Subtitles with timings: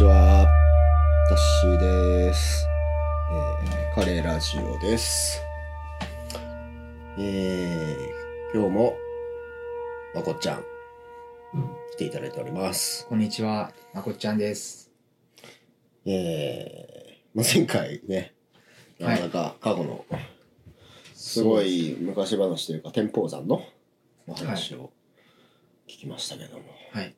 [0.00, 0.48] ちは。
[1.28, 2.66] タッシーです。
[3.30, 5.42] えー、カレーラジオです。
[7.18, 8.96] えー、今日も、
[10.14, 10.64] まこっちゃん、
[11.92, 13.06] 来ていただいております。
[13.08, 14.90] こんにちは、まこっちゃんです。
[16.06, 18.32] えー、まあ、前回ね、
[18.98, 20.06] なかなか過去の、
[21.14, 23.62] すごい昔話というか、天保山の
[24.26, 24.92] お話を
[25.86, 26.64] 聞きましたけども。
[26.90, 27.14] はい。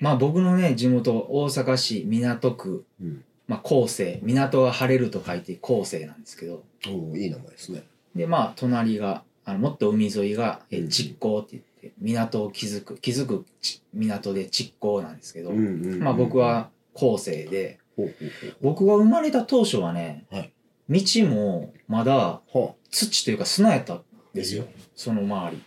[0.00, 3.24] まあ僕のね、地元、大阪市港区、うん。
[3.46, 7.84] まあ後世、港が晴れると書いて後世なんですけど、おおいい名前ですね。
[8.14, 10.88] で、まあ隣が、あのもっと海沿いが、えうん。
[10.88, 20.52] 実港って言って、港を築く、築くち港で実港なんですけど、まあ僕、は後世で、ほうほう僕が生まれた当初はね、はい。
[20.88, 24.64] 道もまだはあ、土というか砂やったんですよ、
[24.94, 25.62] その周り。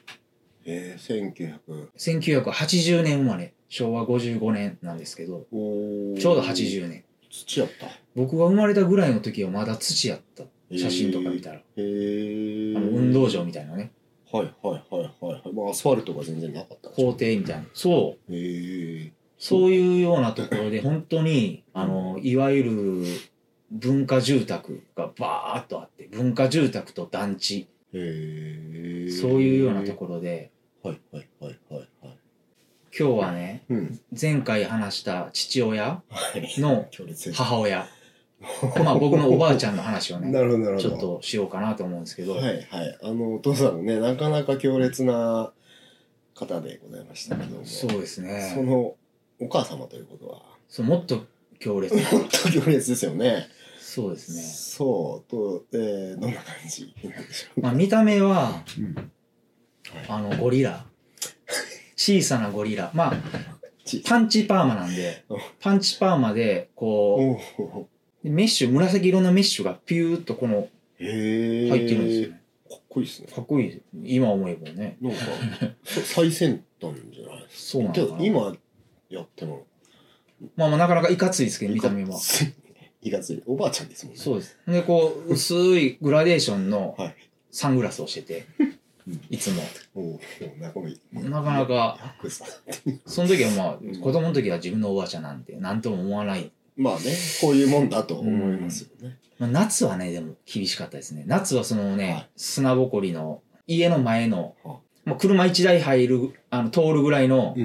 [0.66, 7.04] えー、1900 1980年生まれ、昭和55年なんですけど、ちょうど80年。
[7.30, 10.44] 土やったへ僕が生まれたぐらいの時はまだ土やった。
[10.76, 11.62] 写真とか見たら。
[11.76, 13.92] えあの運動場みたいなね。
[14.32, 17.66] はいはいはいはいはいまあアスファルトが全然なかった校庭みたいな。
[17.74, 18.34] そう。
[18.34, 22.72] へえそういうようなところで、本当に、あの、いわゆる
[23.72, 30.52] 文化住宅がバーっとあって、文化住宅と団地、へえそういうようなところで、
[30.84, 31.88] はいはいはいはいはい
[33.00, 34.00] 今日はね、うん。
[34.20, 36.02] 前回話した父親は
[36.36, 36.60] い。
[36.60, 37.32] の強烈。
[37.32, 37.88] 母親、
[38.84, 40.90] まあ僕のおばあちゃんの話をね、 なるほどなるほど。
[40.90, 42.52] ちょっとしようかなと思うんですけど、はいは
[42.84, 42.98] い。
[43.04, 45.52] あのお父さんもねなかなか強烈な
[46.34, 47.66] 方でございましたけども。
[47.66, 48.52] そうですね。
[48.56, 48.96] その
[49.40, 50.42] お母様ということは？
[50.68, 51.24] そうもっと
[51.60, 51.96] 強烈。
[52.06, 53.48] 本当強烈ですよね。
[53.80, 54.42] そうですね。
[54.42, 55.32] そう。
[55.32, 59.12] と、えー、どんな感じなんでしょうまあ見た目は、うん。
[60.08, 60.86] あの、ゴリラ。
[61.98, 62.92] 小さなゴリラ。
[62.94, 63.14] まあ、
[63.84, 67.40] ちパンチパーマなんでうん、パンチパーマで、こ
[68.24, 70.68] う、メッシュ、紫色のメッシュがピューっとこの、
[71.00, 72.42] 入ってるんですよね。
[72.70, 73.82] かっこいいですねかっこいい。
[74.04, 74.98] 今思えばね。
[75.02, 75.20] なんか
[75.84, 78.08] そ 最先端じゃないそうなのかな。
[78.08, 78.58] けど今
[79.10, 79.66] やっても
[80.56, 82.20] まあまあなかなかいかついですけど、見た目は。
[83.02, 84.58] いかついおばあちゃんですもんねそうです。
[84.68, 87.16] で、こう、薄いグラデーションのはい
[87.50, 88.80] サングラスをしててうん、
[89.30, 89.64] いつも。
[91.14, 92.16] なかなか。
[93.06, 96.52] その時はまあうん、子供の時は自分のおばあちゃんなんて、なんとも思わない。
[96.76, 99.18] まあねこういうもんだと思いますよね。
[99.40, 101.24] まあ、夏はね、でも厳しかったですね。
[101.28, 102.30] 夏はそのね、はい。
[102.36, 107.56] 砂ぼこりの家の前の、はまあ、車1台入る、あの、通るぐらいの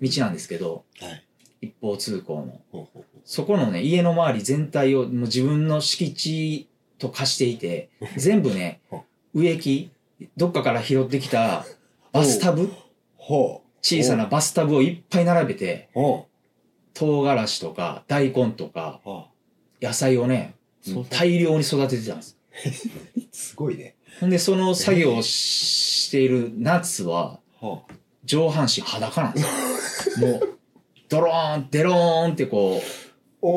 [0.00, 1.24] 道なんですけど、はい。
[1.62, 2.88] 一方通行の。
[3.24, 6.68] そこのね、家の周り全体をもう自分の敷地
[6.98, 9.02] と化していて、 全部ねは、
[9.32, 9.91] 植木、
[10.36, 11.64] どっかから拾ってきた
[12.12, 12.70] バスタブ？
[13.16, 15.88] ほ小さなバスタブをいっぱい並べて、
[16.94, 19.08] 唐辛子とか大根とかう。
[19.08, 19.28] は
[19.80, 21.06] 野菜をね、そう。
[21.10, 22.36] 大量に育ててたんです。
[23.32, 23.96] すごいね。
[24.20, 25.28] ほんで、その作業をし
[26.06, 27.82] している夏は、は
[28.24, 30.28] 上半身裸なんですよ。
[30.28, 30.58] もう、
[31.08, 32.86] ドローン、デローンってこう、
[33.44, 33.50] お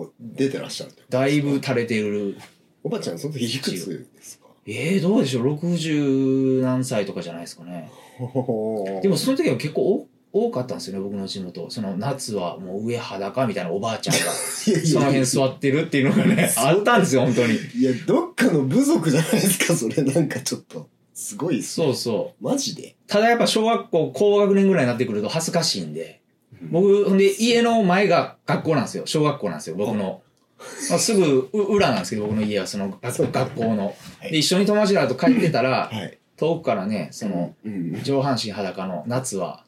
[0.00, 2.36] お出てらっしゃるってことだいぶ垂れてる。
[2.82, 4.47] おばあちゃんその時いくつですか？
[4.70, 7.90] えー、どうでしょう ?60 何歳とかじゃないですかね。
[9.02, 11.70] でもその時は結構お多かったんですよね、僕の地元。
[11.70, 14.20] その夏はもう上裸みたいなおばあちゃんが、
[14.84, 17.54] その辺座ってるっていうのがね、 あったんですよ、本当に。
[17.76, 22.44] いやどっかの部族じゃないですかそれなんかちょっとすごいっすねそうそう。
[22.44, 22.94] マジで？
[23.06, 26.20] ただやっぱ小学校高学年ぐらいになってくると恥ずかしいんで、
[26.70, 29.06] 僕、ほんで家の前が学校なんですよ。
[29.06, 30.20] 小学校なんですよ、僕の。
[30.90, 33.86] まあ、すぐう裏なんですけど、僕の家はその学学校の。
[34.20, 34.32] はい。
[34.32, 36.18] で、一緒に友達らと帰ってたら、はい。
[36.36, 37.54] 遠くからね、その、
[38.04, 39.64] 上半身裸の夏は、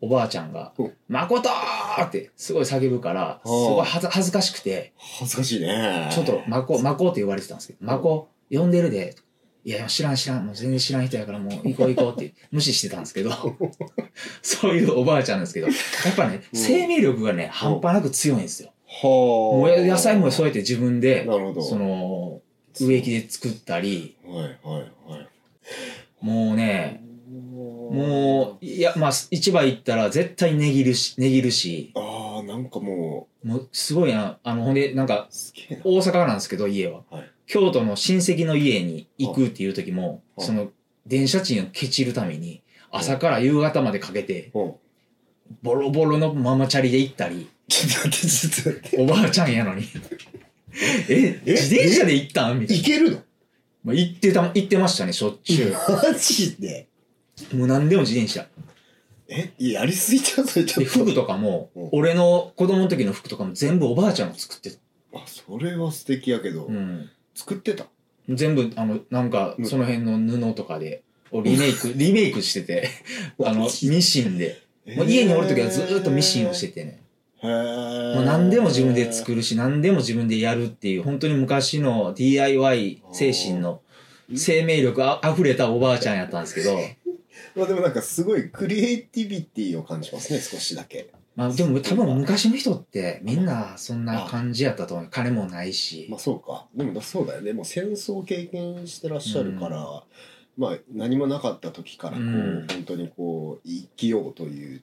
[0.00, 2.06] おばあちゃんがうん、誠ー！
[2.06, 6.08] ってすごい叫ぶから、すごい恥ず恥ずかしくて、恥ずかしいね。
[6.12, 9.14] ちょっと、まこ、まこって言われてたんですけど、まこ、呼んでるで。
[9.62, 10.46] いや、知らん知らん。
[10.46, 13.30] もう全然知らん人やからもう行こう行こうって無視してたんですけど、
[14.40, 16.58] そういうおばあちゃんですけど、やっぱね、うん。
[16.58, 18.72] 生命力がね、半端なく強いんですよ。
[19.02, 21.62] はもうあ野菜もそうやって自分で、なるほど。
[21.62, 22.42] その、
[22.78, 25.28] 植木で作ったり、はいはいはい。
[26.20, 35.82] もうね、もう、いや、まあ、市場行ったら絶対値切るし、値切るし、ああなんかももうすごいな、あの、ほんで、なんかう、すげえな。
[35.84, 37.02] 大阪なんですけど、家は。
[37.10, 37.30] はい。
[37.46, 40.70] 京都の親戚の家に行くっていう時も、はいその、
[41.06, 44.74] 電車賃をケチるために、朝から夕方までかけて、うん
[45.62, 49.84] ボロボロのママチャリで行ったり、ちょっと待ってちょっと待っておばあちゃんやのに。
[51.08, 52.60] え、え自転車で行ったん？
[52.60, 52.82] みたいな。
[52.82, 53.18] いけるの？
[53.84, 56.88] まあ、行ってた、行ってましたね、しょっちゅマジで？
[57.52, 57.56] う。
[57.56, 58.46] もう何でも自転車。
[59.28, 64.78] えやりすぎちゃうそれちょで、っと服とかもうん、俺の子供の時の服とかも全部おばあちゃんが作ってた。
[65.14, 67.08] あそれは素敵やけど、うん。
[67.34, 67.86] 作ってた？
[68.28, 70.18] 全部、あの、なんかう、んその辺の
[70.50, 72.88] 布とかで、をリメイク、リメイクしてて、
[73.44, 73.70] あの、ミ
[74.02, 74.62] シンで。
[74.86, 77.00] もう家におる時はずーっとミシンをしててね。
[77.42, 83.80] もう何でも自分で作るし、何でも自分でやるっていう、本当に昔の DIY 精神の
[84.34, 86.78] 生命力あ溢れたおばあちゃんやったんですけど、
[87.56, 91.08] まあでもなんかすごいクリエイティビティを感じますね少しだけ。
[91.34, 95.08] まあでも多分昔の人ってみんなそんな感じやったと思う。
[95.10, 96.06] 金もないし。
[96.10, 96.16] ま。
[96.16, 96.66] あそうか。
[96.74, 97.52] でもそうだよね。
[97.54, 100.02] もう戦争を経験してらっしゃるから、
[100.60, 104.82] まあ何もなかった時からこう、うん本当にこう生きようという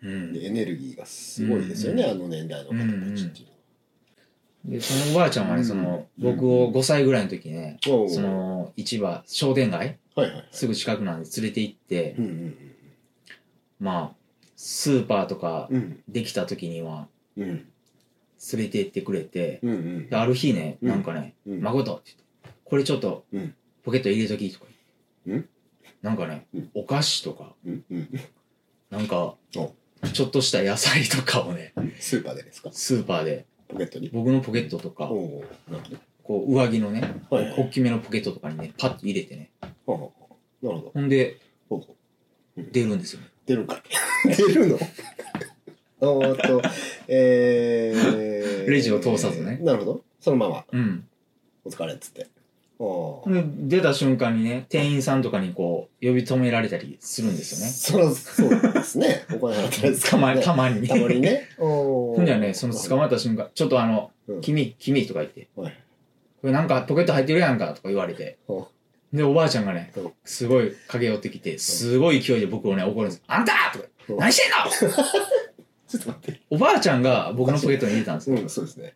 [0.00, 0.36] うん。
[0.36, 2.10] エネルギーがすごいですよね、うん。
[2.10, 3.48] あの年代の方たちっていう
[4.64, 12.56] で、そのおばあちゃんはね、その、僕を5歳ぐらいの時ね、その、市場、商店街、はいはいすぐ近くなんで連れて行ってう、んうん
[13.78, 14.16] まあ、
[14.56, 15.76] スーパーとかうん。
[15.76, 17.46] うんできた時にはうん。
[17.46, 17.66] 連
[18.54, 20.08] れて行ってくれて、うんうん。
[20.08, 20.88] である日ね、うん。
[20.88, 22.12] なんかね、うん誠って
[22.44, 23.54] 言って、これちょっとうん。
[23.84, 24.74] ポケット入れときとか言って。
[24.74, 24.77] うん
[26.02, 27.54] なんかねうん、お菓子とか、
[28.90, 29.74] なんかお、
[30.12, 32.70] ちょっとした野菜とかをね、スーパーでですか？
[32.72, 34.10] スーパーで、ポケットに？
[34.10, 35.44] 僕のポケットとか、こ
[36.46, 39.50] う上着のね、大きめのポケットとかにね、パッと入れてね、
[39.86, 40.12] ほ
[40.96, 41.38] んで
[42.56, 43.28] 出るんですよね。
[43.46, 43.82] 出るんかい。
[44.36, 44.78] 出るの？
[46.00, 46.62] おーっと
[47.08, 49.58] えー、レジを通さずね。
[49.62, 50.04] なるほど。
[50.20, 50.64] そのまま。
[50.70, 51.08] うん。
[51.64, 52.28] お疲れっつって
[52.80, 58.10] 出た瞬間にね、店員さんとかにこう、呼び止められたりするんですよね。
[58.12, 59.24] そらそうですね。
[59.34, 60.44] お金払ってないですたまに、ね。
[60.44, 60.80] たまに。
[60.80, 60.88] ね。
[60.88, 61.48] たまにね。
[61.58, 64.40] ほんじゃね、その捕まった瞬間、ちょっとあの、うん。
[64.40, 65.72] 君、君とか言って、はい。
[66.40, 68.68] これなんかポケット入ってるやんかとか言われて、お
[69.12, 73.22] で、おばあちゃんがねうん、すごい駆け寄ってきて、すごい勢いで僕をね、怒るんです。
[73.26, 74.92] あんたとかうん、何してんの
[75.88, 76.40] ちょっと待って。
[76.50, 78.36] おばあちゃんが僕のポケットに入れたんですよ。
[78.36, 78.94] うんそうですね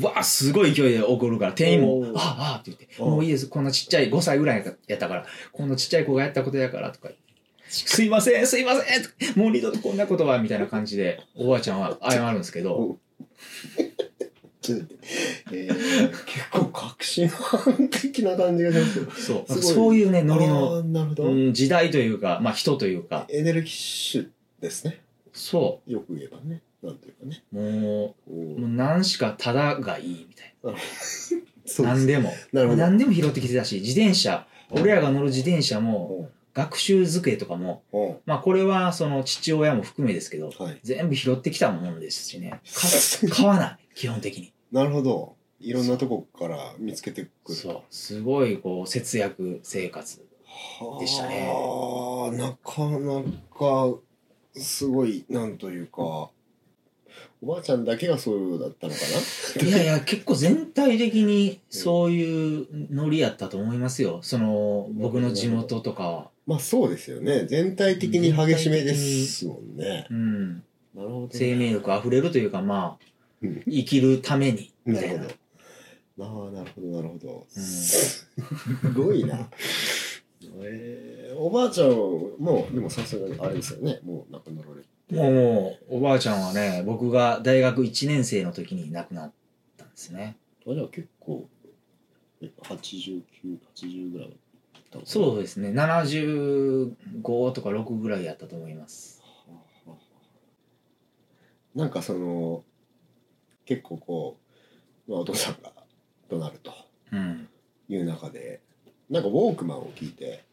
[0.00, 7.10] わーすごい勢いで怒るから、店員もああ、ああって言って、もういいです、こんなちっちゃい5歳ぐらいやったから、こんなちっちゃい子がやったことやからとか
[7.68, 12.96] すいません、すいませんもう二度とこんなことは、みたいな感じで、おばあちゃんは謝るんですけど、
[15.52, 24.28] えー、結構確信犯的な感じがしますそう、そういうね、ノリあの、うん、時代というか、まあ人というか、エネルギッシュ
[24.60, 25.00] ですね。
[25.32, 26.62] そよく言えばね。
[26.82, 27.42] なんというかね。
[27.52, 28.25] う、もおう、
[28.56, 30.74] もう何しかただがいいみたいな。
[31.84, 32.32] 何でも。
[32.52, 37.82] なるほど何でも拾ってきてたし、自転車、俺らが乗る自転車も、学習机とかも、
[38.24, 42.50] まあこれはその父親も含めですけど、はい全部拾ってきたものですしね。
[42.50, 44.52] か 買わない、基本的に。
[44.72, 47.82] なるほどいろんなとこから見つけてくるそう。
[47.90, 50.24] すごいこう節約生活。
[50.80, 51.46] はあでしたね
[52.38, 53.22] なかな
[53.54, 53.94] か
[54.54, 56.30] すごいなんというか
[57.42, 59.00] おばあちゃんだけがそうだったのか
[59.64, 64.20] いやいや、結構全体的にそういうノリやったと思いますよ。
[64.22, 66.30] その、僕の地元とかは。
[66.46, 67.46] まあそうですよね。
[67.46, 70.06] 全体的に激しめですもんね。
[70.10, 70.54] うん。
[70.94, 73.06] なるほど生命力溢れるというか、まあ、
[73.42, 73.62] うん。
[73.68, 75.18] 生きるために、みたいな。
[75.18, 75.36] なるほど。
[76.18, 77.62] ああなるほどなるほど、うん。
[77.62, 78.26] す
[78.94, 79.50] ごいな
[80.62, 89.32] えー、おばあちゃんもでもさすがにあれですよねもう亡くなられてもうもう、おばあちゃんはね、僕が大学1年生の時に亡くなっ
[89.76, 90.36] たんですね。
[90.66, 91.48] あじゃあ結構
[92.40, 94.36] え8980ぐらい
[95.04, 95.70] そうですね。
[95.70, 96.96] 75
[97.52, 99.22] とか6ぐらいやったと思います。
[101.74, 102.64] なんかその
[103.66, 104.38] 結構こ
[105.06, 105.72] う、まあ、お父さんが
[106.30, 106.72] 怒鳴ると
[107.12, 107.48] うん。
[107.88, 108.60] いう中で
[109.10, 110.44] なんかウォークマンを聞いて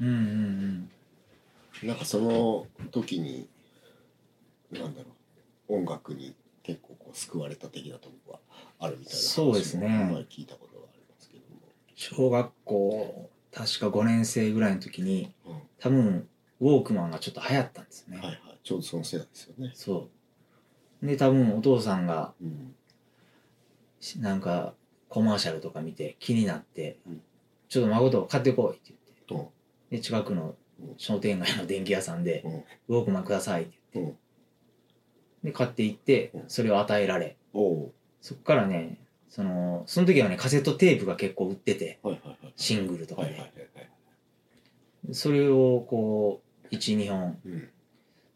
[0.00, 0.90] うんうん
[1.82, 3.48] なんかその時に
[4.72, 5.08] なんだろ
[5.68, 8.38] う音楽に結構こう救われた的なところが
[8.78, 9.86] あるみたいな話そうですね。
[10.30, 11.60] 聞いたことがありますけども、
[11.94, 15.54] 小学校、確か5年生ぐらいの時に、うん。
[15.78, 16.28] 多分、
[16.60, 18.18] ウォークマンがちょっと流行ったんですね。
[18.18, 18.38] はいはい。
[18.62, 19.72] ちょうどその世代ですよね。
[19.74, 20.10] そ
[21.02, 21.06] う。
[21.06, 22.74] で、多分お父さんが、うん。
[24.00, 24.74] しなんか、
[25.08, 27.22] コマーシャルとか見て気になって、うん
[27.70, 29.22] ちょっと孫買ってこいって言って。
[29.26, 29.52] と
[29.90, 30.54] で、近くの
[30.98, 32.52] 商店街の電気屋さんで、うん
[32.96, 34.12] ウォークマンくださいって言って。
[34.12, 34.18] うん
[35.42, 38.98] で、買っていってうん、それを与えられ、そっからね、
[39.30, 41.98] その、その時はね、カセットテープが結構売ってて、
[42.56, 43.50] シングルとかで。
[45.12, 47.38] それをこう、1、2本。
[47.46, 47.68] うん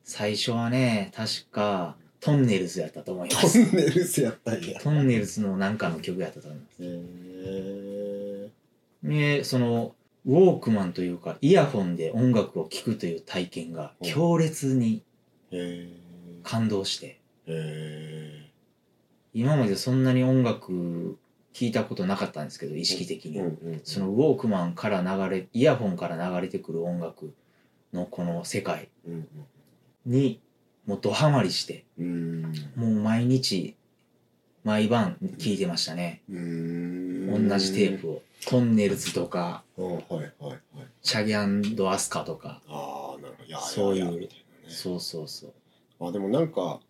[0.06, 3.58] 最初はね、確か、トンネルズやったと思いまトす。
[3.58, 4.78] ンネルスやったんや。
[4.80, 6.82] トンネルズのなんかの曲やったと思います。
[6.82, 7.93] へえ
[9.04, 9.94] で、その、
[10.26, 15.02] ウォークマンというかイヤホンで音楽を聴くという体験が強烈に
[16.42, 17.20] 感動して。
[19.34, 21.18] 今までそんなに音楽
[21.52, 23.42] 聴いたことなかったんですけど意識的に、
[23.84, 27.34] そのウォークマンから流れイヤホンから流れてくる音楽
[27.92, 29.28] のこの世界うん。
[30.06, 30.40] に
[30.86, 32.52] もうドハマりしてうん。
[32.76, 33.76] もう毎日
[34.64, 36.22] 毎晩聴いてましたね。
[36.30, 37.48] うん。
[37.48, 38.13] 同じテープを
[38.46, 40.60] トンネルズとかあはいはいはい。
[41.02, 43.50] シャギャンアスカとかああなるほど。
[43.50, 44.28] やそういういなね
[44.68, 45.52] そうそうそう。
[46.08, 46.80] あでもなんか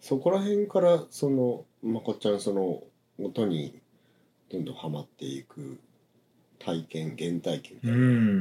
[0.00, 2.82] そこら辺からそのまこっちゃんその
[3.24, 3.78] 音に
[4.50, 5.78] どんどんハマっていく
[6.58, 7.96] 体験原体験みたういな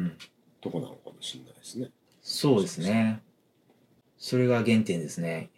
[0.08, 0.18] ん。
[0.62, 1.90] とこなのかもしれないですね。
[2.22, 3.22] そうですね。
[4.18, 5.50] それが原点ですね。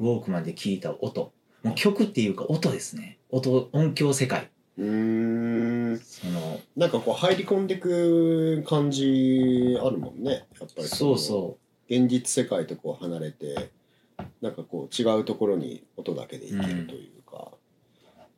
[0.00, 1.32] ウォークマンで聴いた音。
[1.62, 3.18] もう曲っていうか音ですね。
[3.30, 5.92] 音音響世界うー。
[5.94, 10.46] んそのなんかこう入り込んでく感じあるもんね。
[10.60, 11.58] やっぱりそうそ
[11.90, 11.94] う。
[11.94, 13.70] 現実世界とこう離れて
[14.40, 17.52] なんかこう違うところに音だけでいけるというか、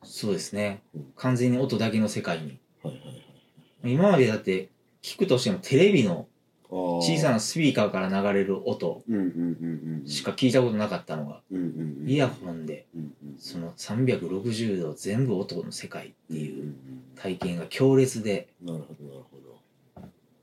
[0.02, 0.82] そうですね。
[0.94, 1.12] うん。
[1.16, 2.59] 完全に音だけの世界に。
[2.82, 3.92] はいはいはい。
[3.92, 4.70] 今までだって
[5.02, 6.26] 聞くとしてもテレビの
[6.70, 12.08] 小さなスピーカーから流れる音うんうんうんうんしか聞いたことなかったのがうんうんうん。
[12.08, 13.04] イヤホンでうんう
[13.36, 16.76] んその360度全部音の世界っていううん
[17.16, 19.60] 体験が強烈でうんなるほどなるほど。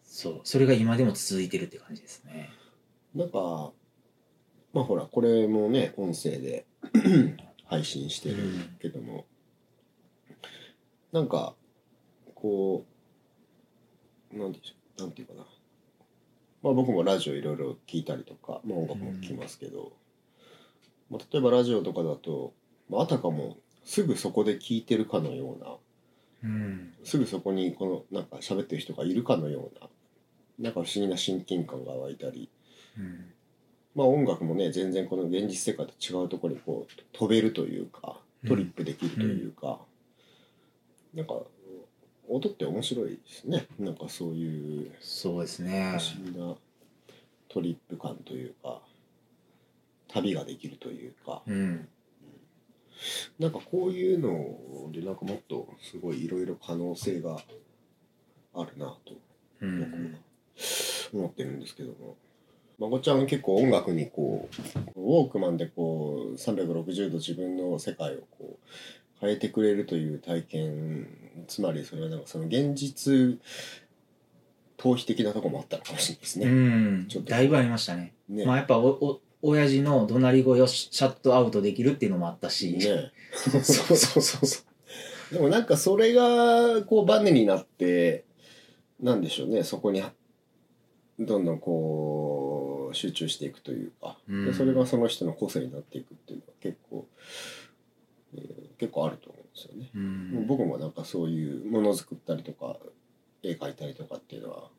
[0.03, 2.49] そうそれが今でも続いてるって感じですね。
[3.15, 3.71] なんか
[4.73, 6.65] まあほらこれもね音声で
[7.65, 8.35] 配信してる
[8.79, 9.25] けども、
[11.11, 11.55] なんか
[12.35, 12.85] こ
[14.33, 15.45] うなんでしょうなんていうかな
[16.63, 19.93] まあ僕もラジオいろいろ聞いたりとか、まあ、音楽も聞きますけど、
[21.09, 22.53] まあ、例えばラジオとかだと、
[22.89, 25.75] まあ、あたかもすぐそこで聞いてるかのような
[26.43, 26.93] うん。
[27.03, 29.87] すぐそこにこのなんか喋ってる人がいるかのような
[30.59, 32.49] なんか不思議な親近感が湧いたり
[32.97, 33.31] うん。
[33.95, 39.79] まあ音楽もね全然この現実世界と違うところにこう飛べるというかトリップできるというか、
[41.13, 41.33] なんか
[42.29, 43.67] 音って面白いですね。
[43.79, 46.55] なんかそういうそうです不ね思議な
[47.49, 48.81] トリップ感というか
[50.07, 51.41] 旅ができるというか。
[51.47, 51.87] うん。
[53.37, 57.37] なんかこういうのでなんかもっとすごいいろいろ可能性が
[58.55, 59.13] あるなと
[59.61, 60.19] うん僕は
[61.13, 62.17] 思ってるんですけども。
[62.79, 64.47] まこちゃんは結構音楽にこ
[64.95, 68.67] うウォークマンでこう360度自分の世界をこう
[69.19, 71.07] 変えてくれるという体験
[71.47, 73.39] つまりそれはなんかその現実
[74.77, 76.49] 逃避的なとこもあったのかもしれないですうね。
[77.01, 77.07] ん。
[77.07, 77.31] ちょっと。
[77.31, 78.13] だいぶありましたね。
[78.29, 78.45] ね。
[78.45, 83.11] まあやっぱおお親父の怒鳴り声をシャットアウトできるっていうのもあったし、ね。
[83.33, 83.61] そう。
[83.61, 84.61] そうそうそ
[85.31, 85.33] う。
[85.33, 88.23] でもなんかそれがこうバネになって
[88.99, 89.63] なんでしょうね。
[89.63, 90.03] そこに
[91.19, 94.45] どんどんこう集中していくというか、うん。
[94.45, 97.56] でそれがその人の個性になっていくっていうのは結構、えー
[98.77, 99.89] 結構あると思うんですよね。
[99.95, 102.77] うん僕もなんかそういうものづくったりとか
[103.43, 104.69] 絵描いたりとかっていうのは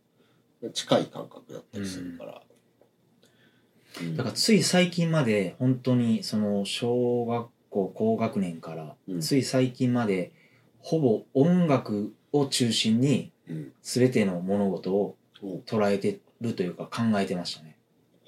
[0.73, 2.33] 近い感覚だったりするから。
[2.33, 10.31] うんだからつい最近まで本当にその小学校高学年からうんつい最近まで
[10.79, 17.77] ほぼ音楽を中心にうん全ての物事をお捉えてるというか考えてましたね。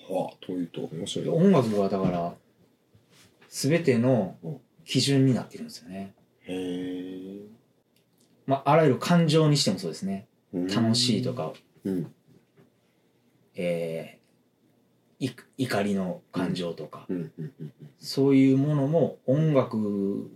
[0.08, 1.34] はあというと面白いな。
[1.34, 2.34] 音楽がだから
[3.48, 4.36] 全ての
[4.90, 6.14] 基準になってるんですよね。
[6.42, 7.38] へえ。
[8.44, 10.26] まああらゆる感情にしてもそうですね。
[10.52, 11.32] うん楽しいと。
[11.32, 11.52] か、
[11.84, 12.12] うん
[13.54, 20.28] えーい怒りの感情とか、うんうんうんうんそういうものも音楽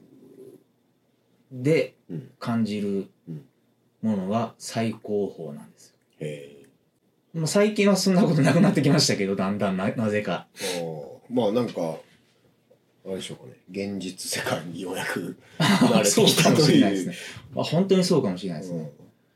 [1.51, 3.45] でうん感じるうん
[4.03, 5.95] ものが最高峰なんです
[7.33, 7.41] よ。
[7.41, 10.47] もう最近はそんなことなくなってきましたけどだんだんななぜか。
[11.29, 11.97] まあなんか
[13.05, 17.15] あれでしょうかね現実世界にようやく 慣れてきかもたといしれないですね
[17.53, 17.57] う。
[17.57, 18.93] まあ、本当にそうかもしれないですうんね。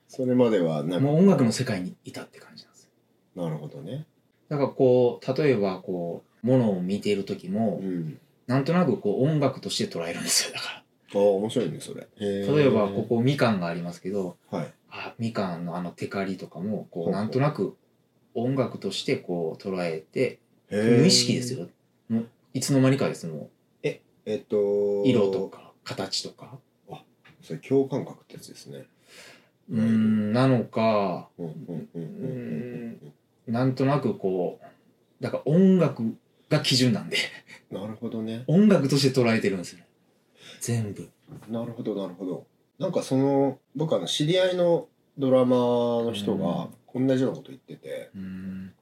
[0.08, 2.88] それまではなんかもう音楽の世界にいたって感じなんです
[3.36, 3.44] よ。
[3.44, 4.06] なるほどね。
[4.48, 8.18] だからこう例えばこうものを見ている時も、うん。
[8.46, 10.82] なんとなくこう音楽として捉えるんですよだか
[11.14, 12.08] ああ面白いねそれ。
[12.18, 14.72] 例えばここみかんがありますけどはい。
[14.90, 17.76] あみかんのあのテカリとかもこほうなんとなく
[18.32, 20.38] 音楽としてこう捉えて
[20.70, 21.52] 無意識です。
[21.52, 21.68] よ
[22.54, 23.50] いつの間にかですも
[24.28, 26.58] えっとう色とか形とか？
[27.42, 28.84] それ共感覚ってやつですね。
[29.70, 36.14] うーんなのかうんうんうんうんなんとなくこうだから音楽
[36.50, 37.16] が基準なんで。
[37.70, 37.80] うん。
[37.80, 38.44] なるほどね。
[38.48, 39.86] 音楽として捉えてるんですよね。
[40.60, 41.08] 全部。
[41.48, 42.46] なるほどなるほど。
[42.78, 45.56] なんかその僕あの知り合いのドラマ
[46.02, 48.72] の人が同じようなこと言ってて、うん。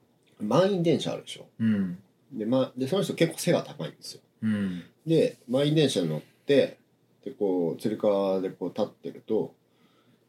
[0.41, 1.45] 満員電車あるでしょ。
[1.59, 1.99] うん。
[2.33, 4.21] で,、ま、でその人結構背が高いんですよ。
[4.41, 6.77] うんで満員電車に乗って
[7.23, 9.55] でこうつり革でこう立ってると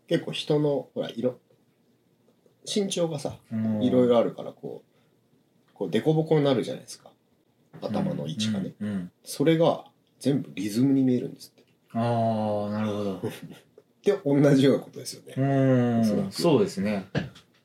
[0.07, 1.39] 結構人のほら色
[2.65, 3.83] 身長がさうん。
[3.83, 7.11] いろいろあるからこうこう凸凹になるじゃないですか。
[7.81, 9.13] 頭の位置がね、うんうん。
[9.23, 9.85] それが
[10.19, 11.65] 全部リズムに見えるんですって。
[11.93, 13.21] ああなるほど。
[14.03, 15.35] で同じようなことですよね。
[15.37, 16.33] うん。
[16.33, 17.07] そうですね。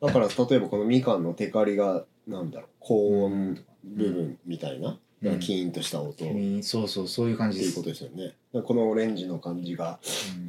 [0.02, 5.32] だから例えばこのみかんのテカリがなんだろう高音部分みたいな、うん。
[5.32, 6.26] なんかキーンとした音。
[6.62, 7.70] そうそうそういう感じです。
[7.70, 8.36] いうことですよね。
[8.64, 10.00] このオレンジの感じが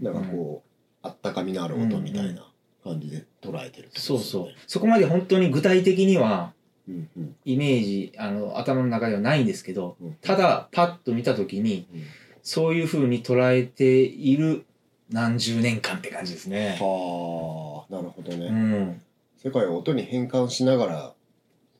[0.03, 0.69] なんかこう、
[1.03, 2.47] あったかみのある音みたいな
[2.83, 4.03] 感じで捉えてるってね。
[4.03, 4.49] そうそう。
[4.67, 6.53] そこまで本当に具体的には
[6.89, 7.37] うんうん。
[7.45, 10.15] イメージあの頭の中ではないんですけどうん。
[10.21, 12.03] ただパッと見た時にうん。
[12.43, 14.67] そういうふうに捉えている
[15.11, 16.77] 何十年間って感じですね。
[16.81, 19.03] はあなるほどね、うん、
[19.43, 21.13] 世界を音に変換しながら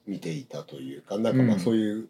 [0.07, 1.61] 見ていたというかなんかまあうん。
[1.61, 2.09] そういう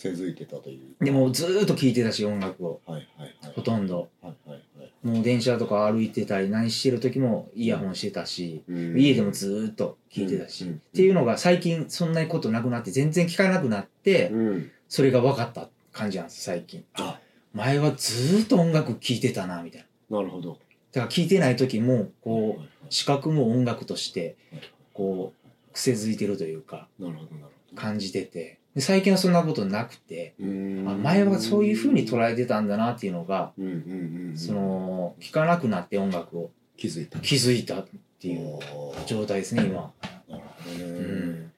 [0.00, 1.04] せづいてたという。
[1.04, 2.80] でもずーっと聴いてたし音楽を。
[2.86, 3.52] はいはいはい。
[3.54, 4.08] ほとんど。
[4.22, 4.92] はいはいはい。
[5.06, 8.98] もう電車とか歩いてたり何してる時もイヤホンしてたし、うん。
[8.98, 10.72] 家でもずーっと聴いてたし、うん。
[10.72, 14.70] っていうのが最近そんなことなくなって全然聞かなくなって、うん。
[14.88, 16.82] それが分かった感じなんです最近。
[16.94, 17.20] あ。
[17.52, 20.16] 前はずーっと音楽聴いてたなみたいな。
[20.16, 20.58] なるほど。
[20.92, 24.62] だから聴いてない時もこう視覚も音楽としてはい。
[24.94, 27.80] こう癖づいてるというかなるほどなるほど。
[27.80, 36.50] 感じててで最近はそんなことなくてあ前はそういう風に捉えてたんだなっていうのがうんうんうんうんその聴かなくなって音楽を。
[36.76, 37.18] 気づいた。
[37.18, 37.86] 気づいたっ
[38.18, 38.58] ていう
[39.06, 39.92] 状態ですね今、
[40.28, 41.52] なるほどね、うん、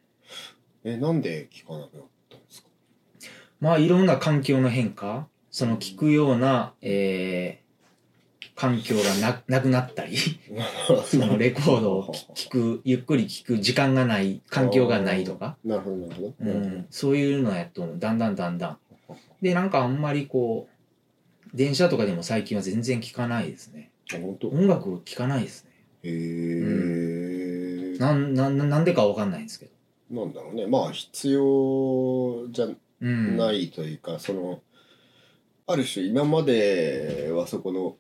[0.85, 2.69] えなんで聞かなくなったんですか？
[3.61, 7.62] まあいろんな環境の変化その聴くような、えー
[8.55, 10.17] 環境がな なくなったり
[11.07, 18.79] そのレコードを聴くゆっくり聴く時間がない環境がないとか、 なるほどなるほど、うん、そういうのやとだんだんだんだん。
[19.41, 23.91] でなんかあんまりこう電車とかでも最近は全然聴かないですね。
[24.15, 25.71] 音楽聴かないですね。
[26.05, 26.11] へ
[27.95, 29.67] え、なんなんなんでかわかんないんですけ
[30.11, 30.67] ど、なんだろうね。
[30.67, 32.69] まあ必要じゃ
[33.01, 34.63] うん、ないというか、その
[35.67, 37.97] ある種今まではそこの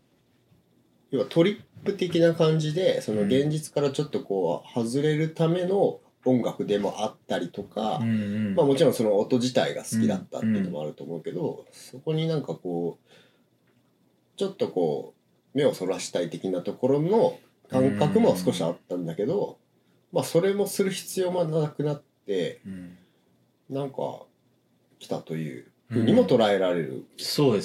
[1.12, 8.14] 要はトリップ的な感じでその現実からちょっとこう外れるための音楽でもあったりとか、うんう
[8.50, 8.54] ん。
[8.54, 15.14] まあもちろんその音自体が好きだったっていうのもあると思うけど、そこになんかこうちょっとこ
[15.54, 19.58] う目をそらしたい的なところの感覚も少しあったんだけど、
[20.12, 22.98] まあそれもする必要もなくなってうん。
[23.68, 24.24] なんか
[24.98, 27.04] 来たというふうにも捉えられる、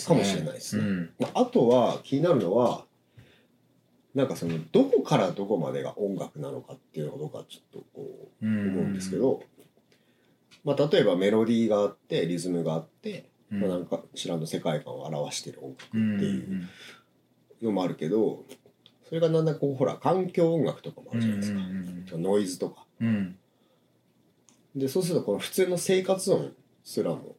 [0.07, 0.83] かもしれないですね。
[0.83, 1.09] うん。
[1.19, 2.86] まああとは気になるのは
[4.17, 9.43] なんかそのどこからどこまでが音楽なのかっていうのが僕はちょっとこううん思うんですけど、
[10.63, 13.61] まあ、例えばメロディーがあってリズムがあって、うん。
[13.61, 18.43] まあ、なんか知らぬ世界観を表してる音楽ってうんいうのもあるけど
[19.07, 22.87] それがなんだかこうほら環境音楽とかもあるじゃないですか、うんノイズとか。
[22.99, 23.37] うん。
[24.75, 26.53] でそうするとこの普通の生活音
[26.83, 27.35] すらも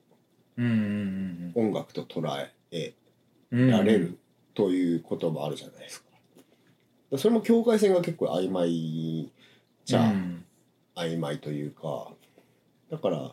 [0.56, 2.24] 音楽と捉
[2.70, 2.94] え
[3.50, 3.68] うん。
[3.68, 4.16] られる
[4.54, 6.07] ということもあるじゃないですか。
[7.10, 9.30] でそれも境界線が結構曖昧
[9.84, 10.44] じゃあ、うん。
[10.94, 12.08] 曖昧というか。
[12.90, 13.32] だから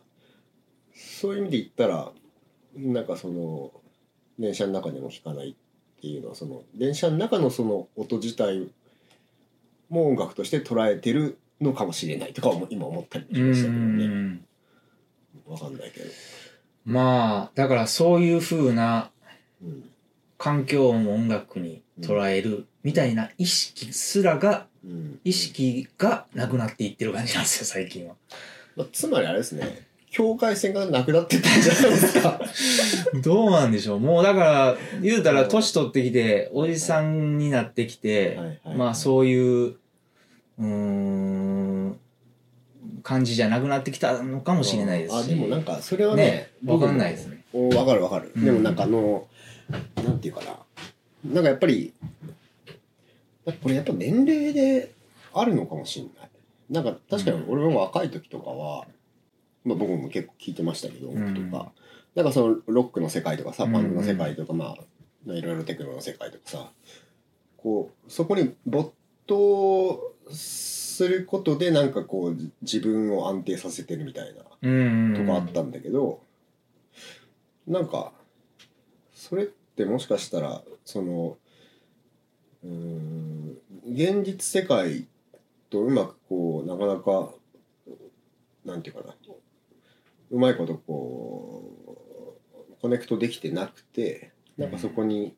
[0.93, 2.11] そういう意味で言ったら
[2.75, 3.71] なんかその
[4.37, 8.69] 電車の中でも弾かないっていうのはその電車の中のその音自体
[9.89, 14.05] も音楽として捉えてるのかもしれないとかも今思ったりもしうましたけどね。
[14.07, 14.45] ん。
[15.47, 16.05] わかんないけど、
[16.85, 19.11] まあだからそういう風な
[19.61, 19.89] うん。
[20.37, 25.19] 環境音を音楽に捉えるみたいな意識すらがうん。
[25.23, 28.13] 意識がなくなっていってる感じなんですよ最近は。
[28.75, 29.87] まあ、つまりあれですね。
[30.11, 32.39] 境界線がなくなってったんじゃないですか。
[33.23, 33.99] どうなんでしょう。
[33.99, 41.99] もうだから言うたら年取ってきておじさんになってきて、はいはいまあそういううーん
[43.01, 45.17] 感じじゃなくなってきたのかもしれないですし。
[45.17, 47.43] あでもなんかそれはねねわかんないですね。
[47.51, 48.45] おわかるわかる、うん。
[48.45, 49.27] でもなんかあの
[50.03, 50.59] なんていうかな。
[51.33, 51.91] なんかやっぱり
[53.45, 54.93] これやっぱ年齢で
[55.33, 56.29] あるのかもしれない。
[56.69, 58.85] なんか確かに俺も若い時とかは、
[59.63, 61.71] まあ、僕も結構聞いてましたけど音楽とか、
[62.15, 63.73] なんかそのロックの世界とかさうん。
[63.73, 64.77] パンクの世界とか、まあ
[65.25, 66.71] まあいろいろテクノの世界とかさ。
[67.57, 68.91] こうそこに没
[69.25, 76.21] 頭することでなんかこう自分を安定させてるみたいなうんとかあったんだけど、
[77.67, 78.11] なんか
[79.15, 81.37] それってもしかしたらその
[82.65, 83.57] うーん。
[83.87, 85.07] 現実世界
[85.69, 87.33] とうまくこうなかなか
[88.65, 89.15] なんていうかな。
[90.31, 91.71] うまいことこ
[92.67, 95.35] うコネクトできてなくてなんかそこに、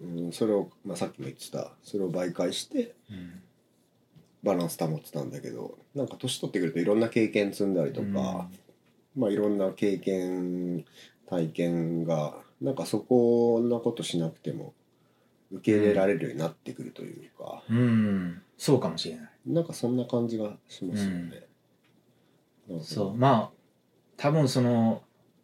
[0.00, 3.42] うん、それを、まあ、さっきも言ってたそれを媒介してうん
[4.46, 8.48] バランス保ってたんだけどなんか年取ってくるといろんな経験積んだりとか、
[9.16, 10.84] まあいろんな経験
[11.28, 14.72] 体験がなんかそこんなことしなくても
[15.52, 18.42] 受け入れられるようになってくるというか、うん、うん。
[18.58, 19.30] そうかもしれない。
[19.46, 21.28] なんかそんな感じがしますよね。
[21.28, 21.48] なる
[22.68, 22.80] ほど。
[22.84, 23.14] そう。
[23.14, 23.50] まあ
[24.16, 25.02] 多分その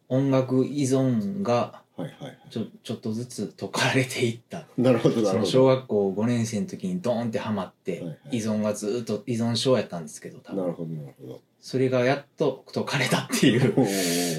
[0.09, 2.37] 音楽依存がはいはいはい。
[2.49, 4.65] ちょちょっとずつ解かれていった。
[4.77, 5.51] なるほどなそのるほど。
[5.51, 8.19] 小学校5年生の時にドーンってハマって、はいはい。
[8.31, 10.61] 依存がずっと依存症やったんですけど多分。
[10.61, 11.41] なるほどなるほど。
[11.59, 13.73] それがやっと解かれたっていう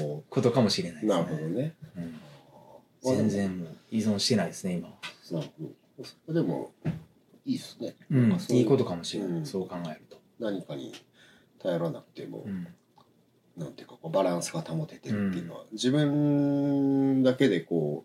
[0.03, 1.21] おことかもしれないですね。
[1.21, 1.73] ーなるほどね。
[1.97, 2.19] うん、
[3.13, 4.93] 全然もう依存してないですね今は、
[5.31, 5.63] なるほ
[5.99, 6.05] ど。
[6.05, 6.71] それでも
[7.45, 7.95] いいですね。
[8.09, 10.93] うんいいことかもしれない、うんそう考えると、何かに
[11.59, 12.67] 頼らなくても、うん
[13.57, 18.03] なんていうかこうバランスが保ててるっていうのは、自分だけでこ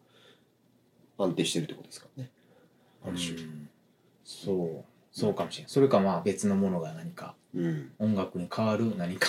[1.18, 2.30] う安定してるってことですからね。
[3.04, 3.32] ある種。
[3.32, 3.68] うん
[4.24, 7.90] そうそうかもしれないそれかまあ別のものが何かうん。
[7.98, 9.28] 音楽に変わる何か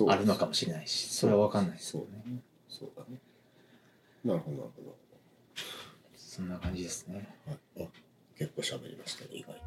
[0.00, 2.40] があるのかもしれないしそれは分かんないですそうよねね。
[2.70, 3.18] そうだね。
[4.28, 4.94] なるほどなるほど
[6.14, 7.88] そんな感じですね、はい、あ
[8.38, 9.58] 結構喋りましたね意外と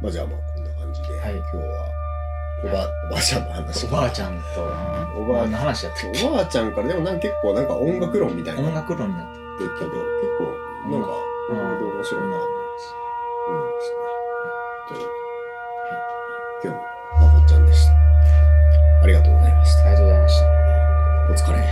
[0.00, 1.62] まあじゃあまあこんな感じで、はい、今日は
[2.64, 3.86] おば、おばあちゃんの話。
[3.86, 4.62] おばあちゃんと、
[5.20, 6.24] おばあの話やったっけ？
[6.28, 8.60] おばあちゃんから、でもなんか結構なんか音楽論みたいな。
[8.62, 9.26] 音楽論になっ
[9.58, 9.84] てたけ？
[9.86, 10.44] ど、結構
[10.92, 11.08] なんか、
[11.50, 14.06] うん、面白いなと思いましたね。
[14.88, 15.06] とい、はい、
[16.62, 16.78] 今日
[17.20, 17.92] もまこちゃんでした。
[19.02, 19.80] ありがとうございました。
[19.82, 20.46] ありがとうございました。
[21.48, 21.71] お疲れ。